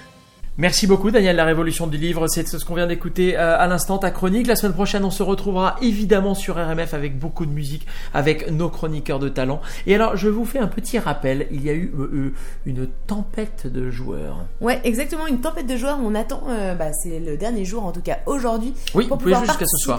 Merci 0.59 0.87
beaucoup 0.87 1.11
Daniel, 1.11 1.35
la 1.35 1.45
révolution 1.45 1.89
du 1.89 1.97
livre, 1.97 2.29
c'est 2.29 2.47
ce 2.47 2.65
qu'on 2.65 2.77
vient 2.77 2.87
d'écouter 2.87 3.37
euh, 3.37 3.59
à 3.59 3.67
l'instant, 3.67 3.99
ta 3.99 4.13
chronique. 4.13 4.47
La 4.47 4.55
semaine 4.55 4.73
prochaine, 4.73 5.05
on 5.05 5.11
se 5.11 5.25
retrouvera 5.25 5.75
évidemment 5.83 6.37
sur 6.37 6.55
RMF 6.55 6.95
avec 6.95 7.19
beaucoup 7.19 7.47
de 7.47 7.51
musique, 7.51 7.85
avec 8.15 8.49
nos 8.53 8.69
chroniqueurs 8.69 9.19
de 9.19 9.29
talent. 9.29 9.61
Et 9.89 9.97
alors, 9.97 10.17
je 10.17 10.29
vous 10.29 10.45
fais 10.45 10.61
un 10.61 10.69
petit 10.69 11.01
rappel, 11.01 11.49
il 11.51 11.65
y 11.65 11.71
a 11.71 11.73
eu 11.73 11.93
euh, 11.99 12.11
euh, 12.15 12.35
une 12.65 12.87
tempête 13.09 13.67
de 13.67 13.91
joueurs. 13.91 14.45
Ouais, 14.61 14.81
exactement, 14.85 15.27
une 15.27 15.41
tempête 15.41 15.67
de 15.67 15.77
joueurs. 15.77 15.99
On 16.01 16.15
attend, 16.15 16.45
euh, 16.49 16.77
bah, 16.77 16.93
c'est 16.93 17.19
le 17.19 17.37
dernier 17.37 17.65
jour, 17.65 17.85
en 17.85 17.91
tout 17.91 18.03
cas 18.03 18.19
aujourd'hui, 18.27 18.73
Oui, 18.95 19.09
pour 19.09 19.17
vous 19.17 19.25
pouvez 19.25 19.33
pouvoir 19.33 19.41
jouer 19.41 19.49
jusqu'à 19.49 19.67
ce 19.67 19.85
soir. 19.85 19.99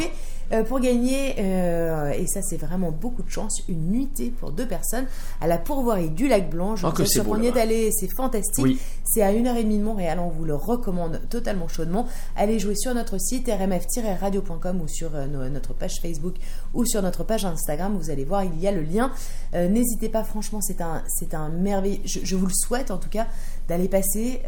Euh, 0.53 0.63
pour 0.63 0.79
gagner, 0.79 1.35
euh, 1.39 2.11
et 2.11 2.27
ça 2.27 2.41
c'est 2.41 2.57
vraiment 2.57 2.91
beaucoup 2.91 3.23
de 3.23 3.29
chance, 3.29 3.61
une 3.67 3.89
nuitée 3.91 4.29
pour 4.29 4.51
deux 4.51 4.67
personnes 4.67 5.05
à 5.41 5.47
la 5.47 5.57
pourvoirie 5.57 6.09
du 6.09 6.27
Lac 6.27 6.49
Blanc. 6.49 6.75
Je 6.75 6.85
Oh, 6.85 6.89
vous 6.89 6.95
que 6.95 7.01
êtes 7.01 7.07
c'est 7.07 7.13
sur 7.15 7.23
beau, 7.23 7.31
Fournier 7.31 7.49
là-bas. 7.49 7.59
d'aller, 7.61 7.89
c'est 7.91 8.09
fantastique. 8.15 8.63
Oui. 8.63 8.77
C'est 9.03 9.21
à 9.21 9.31
1h30 9.31 9.77
de 9.79 9.83
Montréal, 9.83 10.19
on 10.19 10.29
vous 10.29 10.45
le 10.45 10.55
recommande 10.55 11.21
totalement 11.29 11.67
chaudement. 11.67 12.05
Allez 12.35 12.59
jouer 12.59 12.75
sur 12.75 12.93
notre 12.93 13.19
site 13.19 13.47
rmf-radio.com 13.49 14.81
ou 14.81 14.87
sur 14.87 15.15
euh, 15.15 15.25
no- 15.27 15.49
notre 15.49 15.73
page 15.73 15.95
Facebook 16.01 16.35
ou 16.73 16.85
sur 16.85 17.01
notre 17.01 17.23
page 17.23 17.45
Instagram. 17.45 17.97
Vous 17.99 18.09
allez 18.09 18.25
voir, 18.25 18.43
il 18.43 18.59
y 18.59 18.67
a 18.67 18.71
le 18.71 18.81
lien. 18.81 19.11
N'hésitez 19.53 20.09
pas, 20.09 20.23
franchement, 20.23 20.61
c'est 20.61 20.81
un, 20.81 21.03
un 21.33 21.49
merveilleux. 21.49 21.99
Je, 22.05 22.19
je 22.23 22.35
vous 22.35 22.45
le 22.47 22.53
souhaite 22.53 22.89
en 22.91 22.97
tout 22.97 23.09
cas 23.09 23.27
d'aller 23.67 23.87
passer 23.87 24.41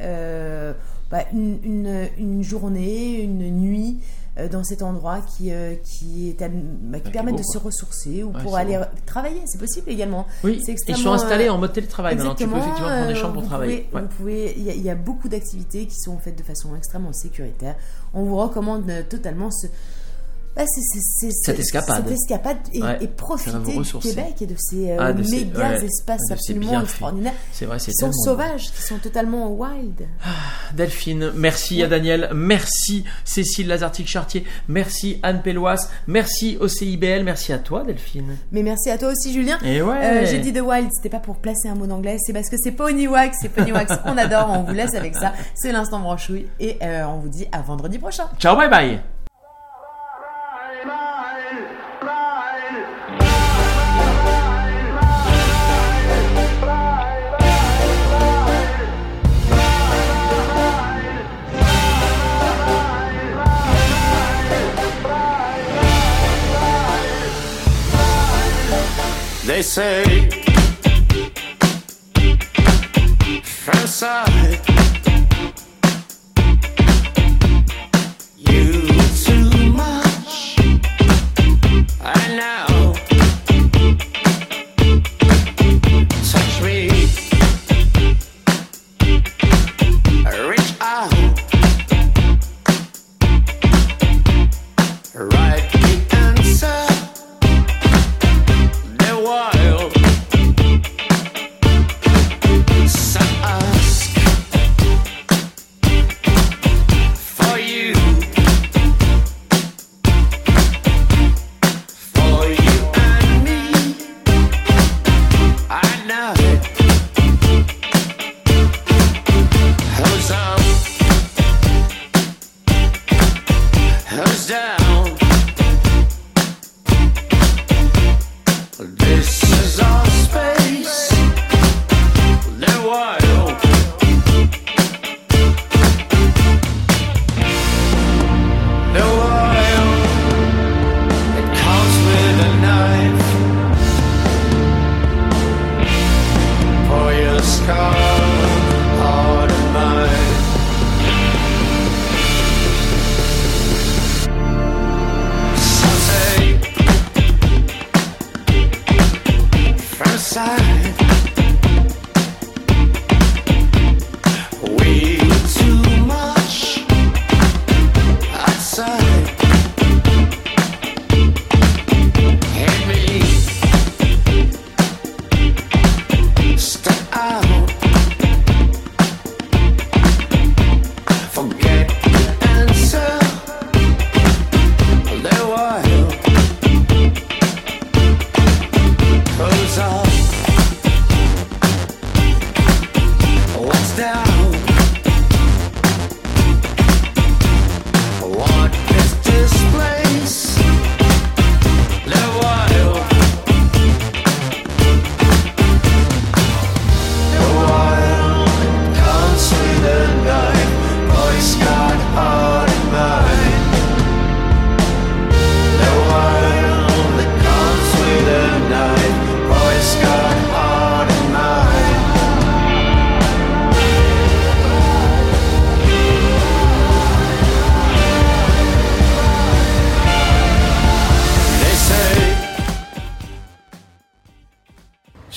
bah, 1.11 1.23
une, 1.33 1.59
une- 1.63 2.09
une 2.17 2.43
journée, 2.43 3.21
une 3.21 3.49
nuit 3.59 3.97
dans 4.51 4.63
cet 4.63 4.81
endroit 4.81 5.19
qui, 5.21 5.51
euh, 5.53 5.75
qui, 5.75 6.29
est, 6.29 6.49
bah, 6.49 6.99
qui 6.99 7.07
est 7.07 7.11
permet 7.11 7.31
beau, 7.31 7.37
de 7.37 7.43
se 7.43 7.57
ressourcer 7.57 8.23
ou 8.23 8.31
Ouais, 8.33 8.43
pour 8.43 8.57
aller 8.57 8.79
travailler. 9.05 9.41
C'est 9.45 9.57
possible 9.57 9.89
également. 9.89 10.27
Oui, 10.43 10.55
C'est 10.65 10.73
ils 10.73 10.77
sont 10.77 10.89
extrêmement, 10.91 11.13
installés 11.13 11.45
euh, 11.47 11.53
en 11.53 11.57
mode 11.57 11.71
télétravail 11.73 12.15
maintenant. 12.15 12.35
Tu 12.35 12.45
peux 12.47 12.57
effectivement 12.57 12.87
prendre 12.89 13.07
des 13.07 13.13
euh, 13.13 13.15
chambres 13.15 13.33
pour 13.35 13.45
travailler. 13.45 13.77
pouvez- 13.89 13.95
Ouais. 13.95 14.01
vous 14.09 14.15
pouvez- 14.17 14.53
il 14.57 14.77
y, 14.77 14.81
y 14.81 14.89
a 14.89 14.95
beaucoup 14.95 15.29
d'activités 15.29 15.85
qui 15.87 15.95
sont 15.95 16.17
faites 16.17 16.37
de 16.37 16.43
façon 16.43 16.75
extrêmement 16.75 17.13
sécuritaire. 17.13 17.75
On 18.13 18.23
vous 18.23 18.35
recommande 18.35 18.89
euh, 18.89 19.03
totalement 19.09 19.51
ce, 19.51 19.67
bah, 20.55 20.63
c'est- 20.67 21.29
Cette 21.43 21.59
escapade. 21.59 22.03
cette 22.07 22.13
escapade 22.17 22.57
et, 22.73 22.81
Ouais, 22.81 22.97
et 23.01 23.07
profiter 23.07 23.51
du. 23.57 23.83
Québec 23.99 24.41
et 24.41 24.45
de 24.45 24.55
ces 24.57 24.91
euh, 24.91 24.97
Ah, 24.99 25.13
de 25.13 25.21
ces- 25.23 25.45
méga 25.45 25.69
ouais, 25.71 25.85
espaces 25.85 26.31
absolument 26.31 26.81
extraordinaires 26.81 27.33
C'est 27.51 27.65
vrai, 27.65 27.79
c'est 27.79 27.91
qui 27.91 27.97
sont 27.97 28.11
sauvages, 28.11 28.71
qui 28.71 28.81
sont 28.81 28.97
totalement 28.97 29.51
wild. 29.51 30.07
Delphine, 30.75 31.31
merci 31.35 31.83
à 31.83 31.87
Daniel, 31.87 32.29
merci 32.33 33.03
Cécile 33.23 33.67
Lazartique-Chartier, 33.67 34.45
merci 34.67 35.19
Anne 35.23 35.41
Pelloas, 35.41 35.89
merci 36.07 36.57
au 36.59 36.67
CIBL, 36.67 37.23
merci 37.23 37.51
à 37.53 37.59
toi 37.59 37.83
Delphine. 37.83 38.37
Mais 38.51 38.63
merci 38.63 38.89
à 38.89 38.97
toi 38.97 39.09
aussi, 39.11 39.33
Julien. 39.33 39.57
Et 39.63 39.81
ouais. 39.81 39.95
Euh, 40.03 40.25
J'ai 40.25 40.39
dit 40.39 40.53
The 40.53 40.61
Wild, 40.61 40.89
c'était 40.93 41.09
pas 41.09 41.19
pour 41.19 41.37
placer 41.37 41.67
un 41.67 41.75
mot 41.75 41.87
d'anglais, 41.87 42.17
c'est 42.19 42.33
parce 42.33 42.49
que 42.49 42.55
c'est 42.61 42.71
Ponywax, 42.71 43.37
c'est 43.41 43.49
Ponywax, 43.49 43.91
on 44.05 44.17
adore, 44.17 44.49
on 44.51 44.63
vous 44.63 44.73
laisse 44.73 44.93
avec 44.95 45.15
ça. 45.15 45.33
C'est 45.55 45.71
l'instant 45.71 45.99
branchouille 45.99 46.47
et 46.59 46.77
euh, 46.81 47.05
on 47.07 47.19
vous 47.19 47.29
dit 47.29 47.47
à 47.51 47.61
vendredi 47.61 47.97
prochain. 47.99 48.25
Ciao, 48.39 48.55
bye 48.55 48.69
bye. 48.69 49.14
They 69.55 69.61
say. 69.61 70.29
First 73.41 73.99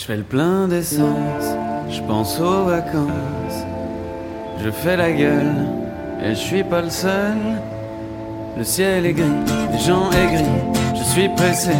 fais 0.08 0.16
le 0.16 0.22
plein 0.22 0.68
d'essence, 0.68 1.48
je 1.90 2.00
pense 2.00 2.40
aux 2.40 2.64
vacances. 2.64 3.60
Je 4.64 4.70
fais 4.70 4.96
la 4.96 5.12
gueule, 5.12 5.66
et 6.24 6.30
je 6.30 6.40
suis 6.48 6.64
pas 6.64 6.80
le 6.80 6.88
seul. 6.88 7.36
Le 8.56 8.64
ciel 8.64 9.04
est 9.04 9.12
gris, 9.12 9.44
les 9.70 9.78
gens 9.78 10.10
aigris. 10.12 10.56
Je 10.96 11.02
suis 11.02 11.28
pressé, 11.28 11.76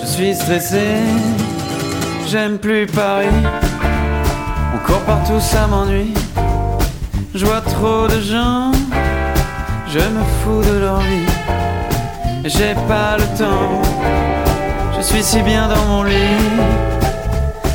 je 0.00 0.06
suis 0.06 0.32
stressé. 0.32 0.86
J'aime 2.28 2.58
plus 2.58 2.86
Paris. 2.86 3.26
On 4.74 4.78
court 4.86 5.00
partout, 5.00 5.40
ça 5.40 5.66
m'ennuie. 5.66 6.14
Je 7.34 7.44
vois 7.44 7.62
trop 7.62 8.06
de 8.06 8.20
gens, 8.20 8.70
je 9.88 9.98
me 9.98 10.22
fous 10.38 10.62
de 10.72 10.78
leur 10.78 11.00
vie. 11.00 11.32
J'ai 12.44 12.74
pas 12.86 13.16
le 13.16 13.26
temps, 13.36 13.82
je 14.96 15.02
suis 15.02 15.22
si 15.24 15.42
bien 15.42 15.66
dans 15.66 15.84
mon 15.86 16.04
lit. 16.04 17.01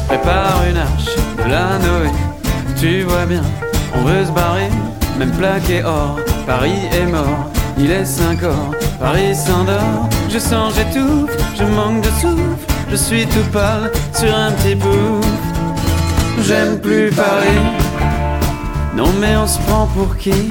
Prépare 0.07 0.63
une 0.69 0.77
arche 0.77 1.17
la 1.49 1.77
Noé, 1.79 2.09
tu 2.79 3.03
vois 3.03 3.25
bien, 3.25 3.41
on 3.93 4.03
veut 4.03 4.25
se 4.25 4.31
barrer, 4.31 4.69
même 5.17 5.31
plaqué 5.31 5.83
or. 5.83 6.17
Paris 6.45 6.79
est 6.93 7.05
mort, 7.05 7.51
il 7.77 7.91
est 7.91 8.05
5 8.05 8.43
heures, 8.43 8.71
Paris 8.99 9.35
s'endort. 9.35 10.09
Je 10.29 10.39
sens, 10.39 10.73
j'étouffe, 10.75 11.31
je 11.57 11.63
manque 11.63 12.01
de 12.01 12.09
souffle, 12.21 12.65
je 12.89 12.95
suis 12.95 13.25
tout 13.27 13.43
pâle 13.51 13.91
sur 14.13 14.33
un 14.33 14.51
petit 14.53 14.75
bout. 14.75 15.21
J'aime 16.41 16.79
plus 16.79 17.09
Paris, 17.11 17.61
non 18.95 19.11
mais 19.19 19.35
on 19.35 19.47
se 19.47 19.59
prend 19.59 19.87
pour 19.87 20.15
qui? 20.17 20.49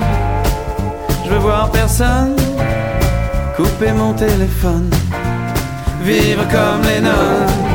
Je 1.25 1.31
veux 1.31 1.39
voir 1.39 1.71
personne, 1.71 2.37
couper 3.57 3.93
mon 3.93 4.13
téléphone, 4.13 4.91
vivre 6.03 6.45
comme 6.49 6.83
les 6.87 7.01
nonnes. 7.01 7.66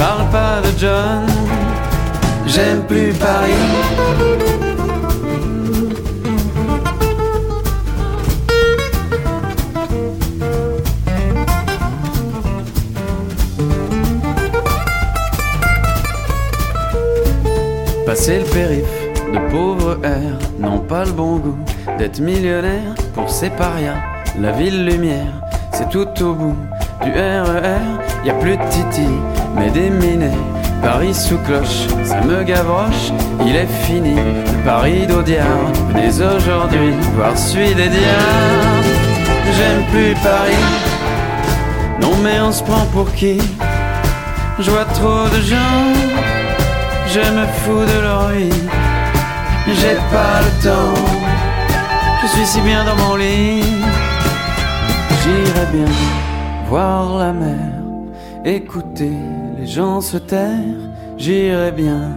Parle 0.00 0.30
pas 0.30 0.62
de 0.62 0.78
John, 0.78 1.26
j'aime 2.46 2.86
plus 2.88 3.12
Paris. 3.12 3.52
Passer 18.06 18.38
le 18.38 18.44
périph' 18.44 18.84
de 19.34 19.50
pauvres 19.50 19.98
airs 20.02 20.38
n'ont 20.58 20.78
pas 20.78 21.04
le 21.04 21.12
bon 21.12 21.36
goût 21.36 21.58
d'être 21.98 22.20
millionnaire 22.20 22.94
pour 23.12 23.28
ces 23.28 23.50
parias. 23.50 24.00
La 24.40 24.52
ville 24.52 24.82
lumière, 24.86 25.42
c'est 25.74 25.90
tout 25.90 26.08
au 26.22 26.32
bout 26.32 26.56
du 27.04 27.10
RER. 27.10 28.09
Y 28.24 28.32
plus 28.40 28.56
de 28.56 28.62
titi, 28.70 29.08
mais 29.56 29.70
des 29.70 29.90
minets. 29.90 30.38
Paris 30.82 31.14
sous 31.14 31.38
cloche, 31.38 31.86
ça 32.04 32.20
me 32.20 32.42
gavroche. 32.42 33.12
Il 33.46 33.56
est 33.56 33.72
fini, 33.84 34.14
le 34.14 34.64
Paris 34.64 35.06
d'Audiard. 35.06 35.46
Venez 35.88 36.08
aujourd'hui 36.08 36.94
voir 37.16 37.36
celui 37.36 37.74
des 37.74 37.88
diables. 37.88 38.90
J'aime 39.56 39.84
plus 39.90 40.14
Paris. 40.22 40.66
Non 42.00 42.12
mais 42.22 42.40
on 42.40 42.52
se 42.52 42.62
prend 42.62 42.86
pour 42.92 43.12
qui? 43.12 43.38
Je 44.58 44.70
vois 44.70 44.84
trop 44.84 45.28
de 45.28 45.40
gens 45.42 46.20
je 47.12 47.18
me 47.18 47.46
fous 47.46 47.84
de 47.92 48.00
leur 48.02 48.28
vie. 48.28 48.62
J'ai 49.66 49.96
pas 50.12 50.40
le 50.46 50.62
temps, 50.62 50.94
je 52.22 52.26
suis 52.28 52.46
si 52.46 52.60
bien 52.60 52.84
dans 52.84 52.96
mon 52.96 53.16
lit. 53.16 53.64
J'irai 55.22 55.66
bien 55.72 55.92
voir 56.68 57.18
la 57.18 57.32
mer, 57.32 57.79
écouter 58.44 59.12
les 59.58 59.66
gens 59.66 60.00
se 60.00 60.16
taire. 60.16 60.80
J'irai 61.18 61.72
bien 61.72 62.10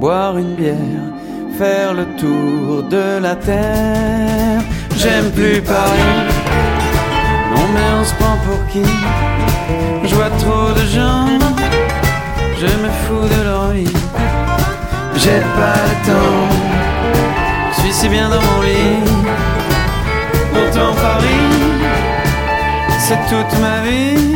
boire 0.00 0.36
une 0.38 0.54
bière, 0.54 1.06
faire 1.58 1.94
le 1.94 2.06
tour 2.16 2.82
de 2.84 3.18
la 3.20 3.36
terre. 3.36 4.62
J'aime 4.96 5.30
plus 5.30 5.60
Paris, 5.60 6.16
non 7.54 7.66
mais 7.74 8.00
on 8.00 8.04
se 8.04 8.14
prend 8.14 8.36
pour 8.46 8.66
qui? 8.72 8.82
Je 10.04 10.14
vois 10.14 10.30
trop 10.38 10.72
de 10.72 10.86
gens, 10.86 11.26
je 12.58 12.66
me 12.66 12.90
fous 13.02 13.28
de 13.28 13.44
leur 13.44 13.68
vie. 13.72 13.92
J'ai 15.16 15.40
pas 15.58 15.80
le 15.88 15.96
temps, 16.06 16.48
je 17.72 17.80
suis 17.80 17.92
si 17.92 18.08
bien 18.08 18.28
dans 18.28 18.40
mon 18.40 18.62
lit. 18.62 19.02
Pourtant 20.52 20.94
Paris, 20.94 21.46
c'est 22.98 23.20
toute 23.28 23.60
ma 23.60 23.80
vie, 23.82 24.34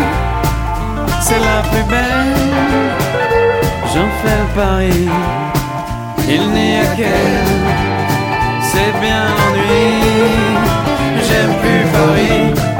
c'est 1.20 1.38
la 1.38 1.60
plus 1.70 1.84
belle. 1.84 2.80
J'en 3.92 4.10
fais 4.20 4.38
le 4.42 4.48
pari, 4.54 5.08
il 6.28 6.48
n'y 6.50 6.76
a 6.76 6.86
qu'elle, 6.96 7.60
c'est 8.62 8.92
bien 9.00 9.22
l'ennui. 9.36 9.90
J'aime 11.26 11.54
plus 11.62 11.84
Paris. 11.92 12.79